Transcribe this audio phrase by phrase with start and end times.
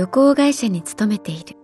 [0.00, 1.58] 旅行会社に勤めている。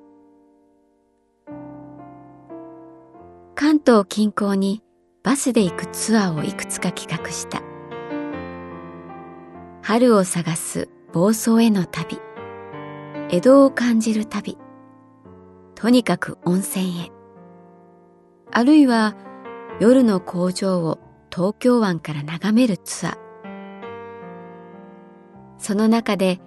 [3.55, 4.83] 関東近郊に
[5.23, 7.63] バスで行くツアーをいくつか企画した。
[9.81, 12.19] 春を探す房総への旅。
[13.31, 14.59] 江戸を感じる旅。
[15.75, 17.11] とにかく温泉へ。
[18.53, 19.17] あるいは
[19.81, 20.99] 夜の工場を
[21.35, 23.17] 東京湾から眺めるツアー。
[25.57, 26.39] その中で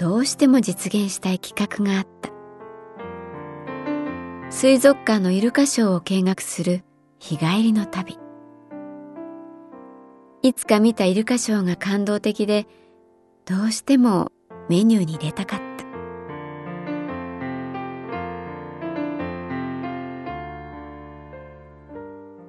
[0.00, 2.30] どうしても実現したい企画があった。
[4.50, 6.84] 水族館のイルカショーを見学する
[7.18, 8.18] 日帰りの旅。
[10.40, 12.66] いつか見たイルカショーが感動的で
[13.44, 14.32] どうしても
[14.70, 15.84] メニューに入れたかった。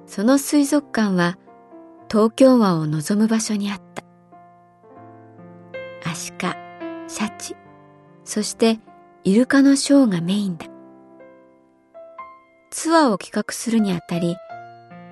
[0.06, 1.36] その水族館は
[2.10, 4.02] 東京湾を望む場所にあった。
[6.10, 6.61] アシカ
[8.32, 8.78] そして
[9.24, 10.64] イルカのショーがメインだ。
[12.70, 14.38] ツアーを企画するにあたり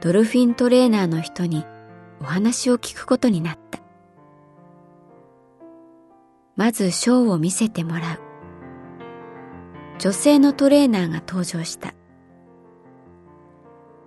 [0.01, 1.67] ドルフィントレーナーの人に
[2.23, 3.79] お話を聞くことになった。
[6.57, 8.21] まずショーを見せてもらう。
[9.99, 11.93] 女性のトレーナーが登場した。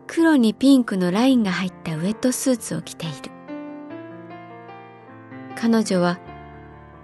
[0.07, 3.16] 黒にピンクのラインが入ったウェットスーツを着ている。
[5.56, 6.18] 彼女は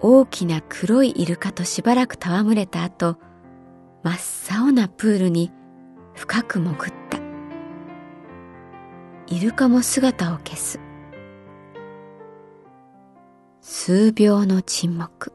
[0.02, 3.18] 大きな黒いイルカとしばらく戯れた後
[4.04, 5.52] 真っ青なプールに
[6.14, 6.76] 深く潜っ
[7.10, 7.20] た。
[9.28, 10.80] イルカも姿を消す。
[13.62, 15.34] 数秒の沈黙。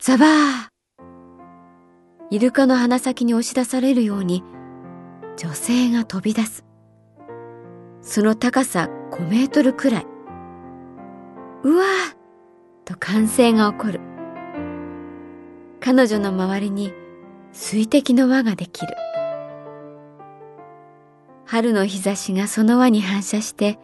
[0.00, 0.28] ザバー！
[2.30, 4.42] イルカの鼻先に押し出されるように
[5.36, 6.65] 女性が飛び出す。
[8.06, 10.06] その高さ5メートルくらい。
[11.64, 14.00] うわーと歓声が起こる。
[15.80, 16.92] 彼女の周りに
[17.52, 18.94] 水滴の輪ができる。
[21.46, 23.76] 春の日差しがその輪に反射して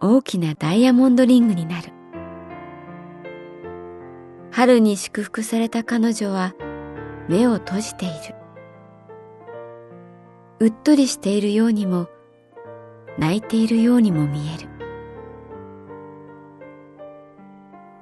[0.00, 1.92] 大きなダイヤモンドリングになる。
[4.52, 6.54] 春に祝福された彼女は
[7.28, 8.14] 目を閉じている
[10.60, 12.08] うっとりしているようにも
[13.18, 14.68] 泣いているようにも見える。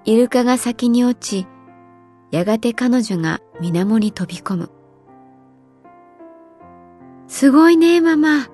[0.04, 1.46] イルカが先に落ち
[2.30, 4.70] やがて彼女が水面に飛び込む。
[7.28, 8.48] すごいねママ。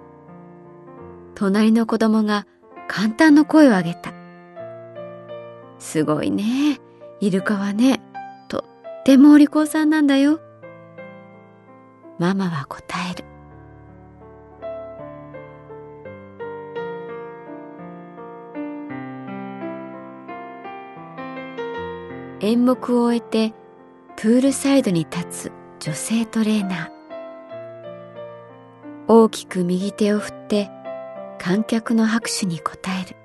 [1.35, 2.47] 隣の子供が
[2.89, 4.13] 簡単の声を上げた。
[5.79, 6.81] すごいね
[7.21, 8.01] イルカはね。
[8.49, 10.41] とってもお利口さんなんだよ。
[12.19, 13.28] ママは答える。
[22.41, 23.53] 演目を終えて
[24.17, 26.91] プールサイドに立つ女性トレーナー。
[29.09, 30.71] 大きく右手を振って
[31.39, 32.61] 観客の拍手に応
[33.05, 33.17] える。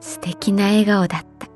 [0.00, 1.48] 素敵な笑顔だった。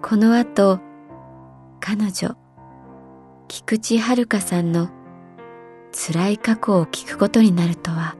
[0.00, 0.80] この後
[1.80, 2.36] 彼女
[3.48, 4.88] 菊池遥さんの
[5.92, 8.16] 辛い過去を聞くことになるとは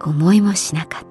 [0.00, 1.05] 思いもしなかった。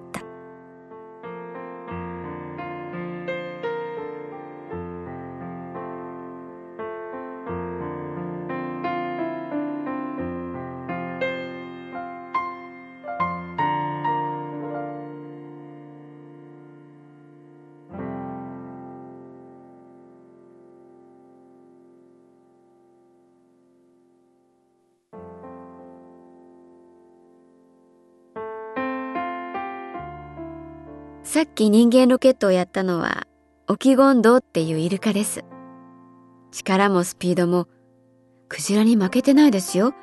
[31.35, 33.27] さっき人間ロケットをやったのは、
[33.67, 35.43] オキゴンドウっていうイルカです。
[36.49, 37.67] 力もスピードも、
[38.47, 39.93] クジラに負けてないですよ。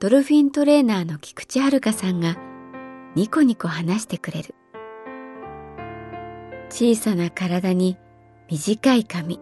[0.00, 2.36] ドルフィントレーナーの菊池遥さんが
[3.14, 4.54] ニコニコ話してくれる。
[6.68, 7.96] 小さな体に
[8.50, 9.40] 短い髪。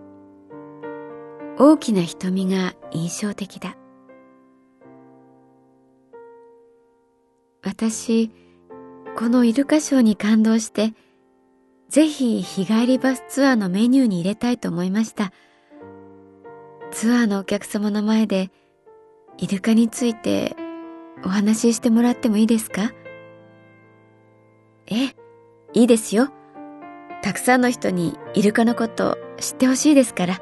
[1.59, 3.77] 大きな瞳が印象的だ。
[7.65, 8.31] 私、
[9.17, 10.93] このイルカショーに感動して、
[11.89, 15.33] ぜひ日帰りバスツアーのメニューに入れたいと思いました。
[16.91, 18.51] ツアーのお客様の前で
[19.39, 20.57] イルカについて
[21.25, 22.93] お話ししてもらってもいいですか？
[24.89, 25.15] え、
[25.73, 26.29] いいですよ。
[27.23, 30.41] たくさんの人にイルカのこと知ってほしいですから。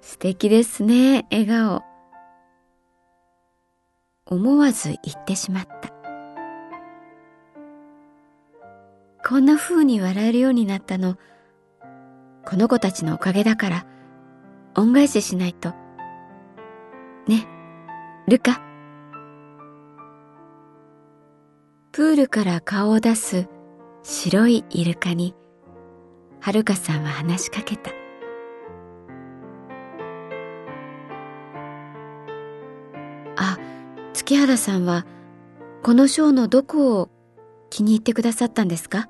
[0.00, 1.82] 素敵ですね、笑顔。
[4.28, 5.92] 思わず言ってしまった。
[9.24, 11.16] こんな風に笑えるようになったの、
[12.44, 13.86] この子たちのおかげだから、
[14.76, 15.74] 恩返ししないと。
[17.28, 17.46] ね、
[18.26, 18.60] ルカ。
[21.92, 23.48] プールから顔を出す
[24.02, 25.36] 白いイルカに、
[26.40, 28.05] はるかさんは話しかけた。
[34.26, 35.06] 月原さんは
[35.84, 37.10] このショーのどこを
[37.70, 39.08] 気に入ってくださったんですか？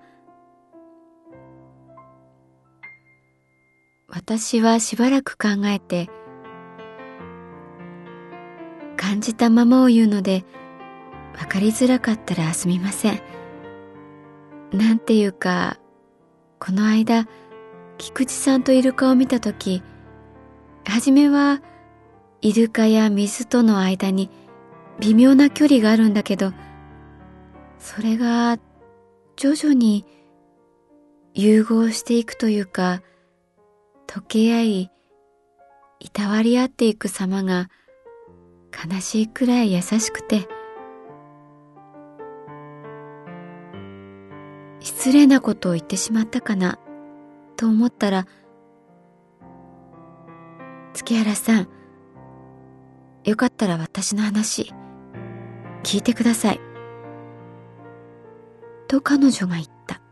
[4.09, 6.11] 私はしばらく考えて
[8.99, 10.45] 感じたままを言うので
[11.35, 13.23] 分かりづらかったらすみません。
[14.71, 15.79] なんていうか
[16.59, 17.27] この間
[17.97, 19.83] 菊池さんとイルカを見た時
[20.87, 21.62] 初めは
[22.43, 24.29] イルカや水との間に
[25.01, 26.53] 微妙な距離があるんだけど、
[27.79, 28.59] それが
[29.37, 30.05] 徐々に
[31.35, 33.03] 融合していくというか、
[34.07, 34.91] 溶け合い、
[36.01, 37.69] いたわり合っていく様が
[38.73, 40.49] 悲しいくらい優しくて、
[44.81, 46.79] 失礼なことを言ってしまったかな、
[47.57, 48.27] と思ったら、
[50.95, 51.69] 月原さん、
[53.25, 54.73] よかったら私の話、
[55.87, 56.61] 聞いてください。
[58.88, 60.03] と彼女が言った。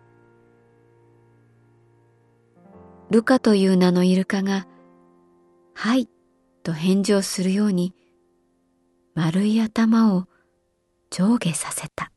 [3.11, 4.69] ルカという名のイルカが、
[5.75, 6.09] はい、
[6.63, 7.93] と返事をするように、
[9.17, 10.27] 丸い頭を
[11.11, 12.13] 上下させた。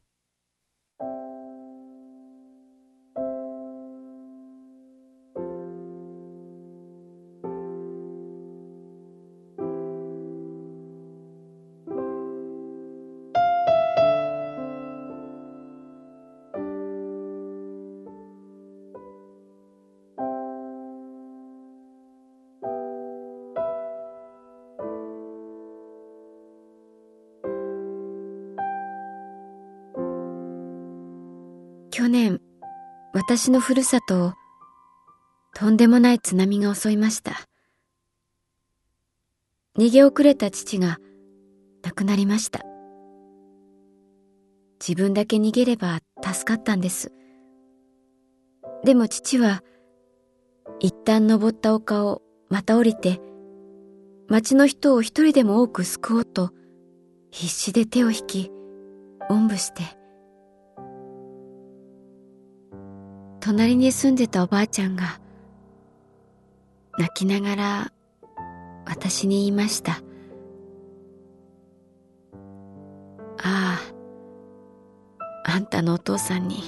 [31.98, 32.42] 去年、
[33.12, 34.34] 私のふるさとを
[35.56, 37.32] とんでもない津波が襲いました。
[39.80, 41.00] 逃げ遅れた父が
[41.82, 42.62] 亡くなりました。
[44.80, 47.12] 自分だけ逃げれば助かったんです。
[48.84, 49.64] でも父は
[50.80, 53.20] 一旦登った丘をまた降りて
[54.28, 56.52] 町の人を一人でも多く救おうと
[57.32, 58.52] 必死で手を引き
[59.32, 59.98] おんぶして
[63.48, 65.22] 隣に住んでたおばあちゃんが
[66.98, 67.92] 泣きながら
[68.86, 70.02] 私に言いました。
[73.38, 73.80] あ
[75.46, 76.62] あ、あんたのお父さんに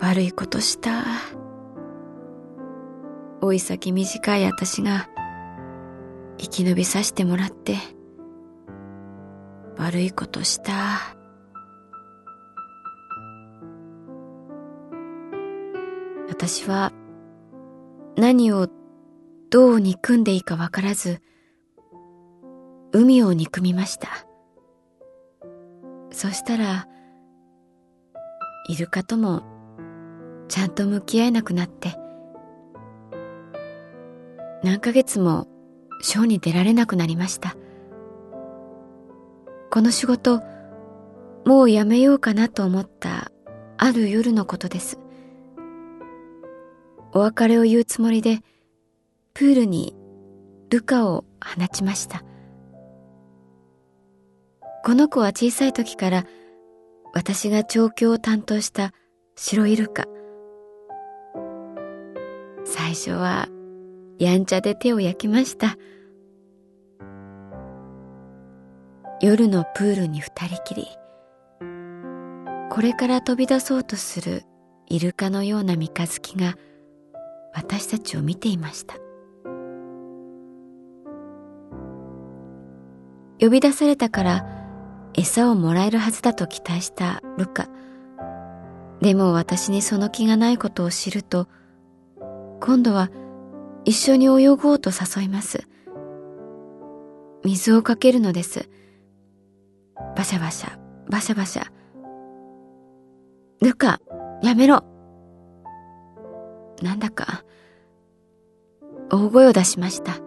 [0.00, 1.02] 悪いことした。
[3.40, 5.08] 老い先短い私が
[6.36, 7.78] 生き延びさせてもらって
[9.78, 11.15] 悪いことした。
[16.38, 16.92] 私は
[18.18, 18.68] 何を
[19.48, 21.22] どう憎んでいいかわからず、
[22.92, 24.08] 海を憎みました。
[26.10, 26.88] そしたら、
[28.68, 29.44] イルカとも
[30.48, 31.96] ちゃんと向き合えなくなって、
[34.62, 35.48] 何ヶ月も
[36.02, 37.56] ショーに出られなくなりました。
[39.70, 40.42] この仕事、
[41.46, 43.32] もうやめようかなと思った
[43.78, 44.98] ある夜のことです。
[47.16, 48.40] お別れを言うつもりで、
[49.32, 49.96] プールに
[50.68, 52.22] ルカを放ちました。
[54.84, 56.26] この子は小さい時から
[57.14, 58.92] 私が調教を担当した
[59.34, 60.04] 白イルカ。
[62.66, 63.48] 最初は
[64.18, 65.78] やんちゃで手を焼きました。
[69.22, 70.86] 夜のプールに二人きり。
[72.70, 74.42] これから飛び出そうとする
[74.86, 76.56] イルカのような三日月が
[77.56, 78.96] 私たちを見ていました。
[83.40, 84.46] 呼び出されたから
[85.14, 87.68] 餌をもらえるはずだと期待したルカ。
[89.00, 91.48] でも私にその気がないことを知ると、
[92.60, 93.10] 今度は
[93.86, 95.66] 一緒に泳ごうと誘います。
[97.44, 98.68] 水をかけるのです。
[100.14, 101.66] バシャバシャ、バシャバシャ。
[103.62, 104.00] ルカ、
[104.42, 104.95] やめろ。
[106.82, 107.44] なんだか、
[109.10, 110.18] 大声を出しました。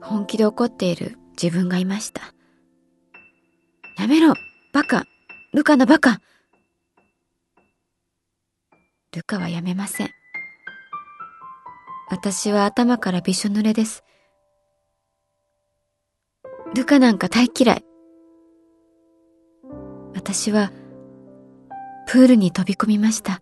[0.00, 2.34] 本気で怒っている自分がいました。
[3.98, 4.34] やめろ
[4.72, 5.04] バカ
[5.52, 6.20] ルカのバカ
[9.12, 10.10] ルカはやめません。
[12.10, 14.04] 私は頭からびしょ濡れです。
[16.74, 17.84] ルカなんか大嫌い。
[20.14, 20.72] 私は、
[22.06, 23.40] プールに飛び込みました。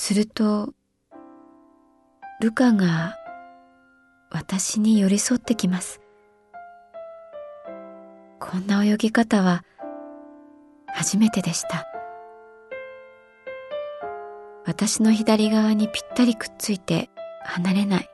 [0.00, 0.74] すると、
[2.40, 3.16] ルカが
[4.30, 6.00] 私に寄り添ってきます。
[8.38, 9.64] こんな泳ぎ方は
[10.86, 11.84] 初めてでした。
[14.64, 17.10] 私の左側にぴったりくっついて
[17.42, 18.08] 離れない。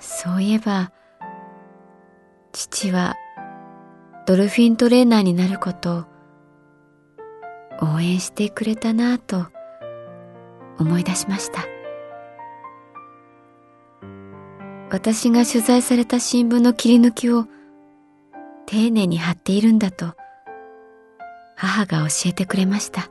[0.00, 0.92] そういえば、
[2.52, 3.14] 父は
[4.26, 6.15] ドルフィントレーナーになることを
[7.80, 9.46] 応援してくれたなぁと
[10.78, 11.66] 思い出しました。
[14.90, 17.46] 私が取材された新聞の切り抜きを
[18.66, 20.14] 丁寧に貼っているんだと
[21.56, 23.10] 母が教えてくれました。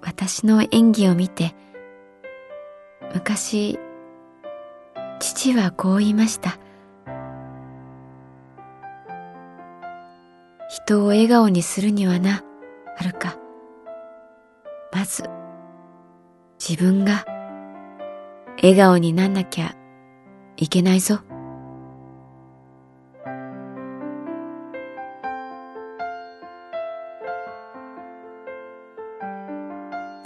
[0.00, 1.54] 私の演技を見て
[3.12, 3.78] 昔
[5.20, 6.58] 父はこう言いました。
[10.76, 12.44] 人を笑顔にするにはな、
[12.96, 13.38] はるか。
[14.92, 15.24] まず、
[16.60, 17.24] 自分が
[18.62, 19.74] 笑顔になんなきゃ
[20.58, 21.20] いけないぞ。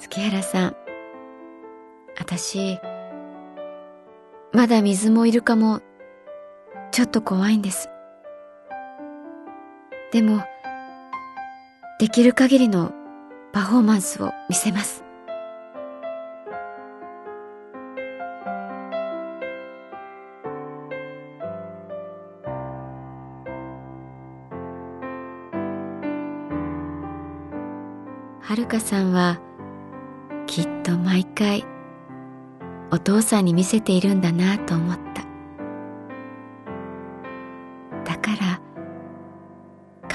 [0.00, 0.76] 月原さん、
[2.18, 2.80] 私、
[4.52, 5.80] まだ水もイルカも
[6.90, 7.88] ちょっと怖いんです。
[10.12, 10.42] でも、
[12.00, 12.92] できる限りの
[13.52, 15.04] パフォーマンスを見せます。
[28.50, 29.38] はるかさんは
[30.48, 31.64] きっと毎回
[32.90, 35.09] お父さんに見せているんだなと思った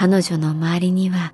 [0.07, 1.33] 彼女の周りには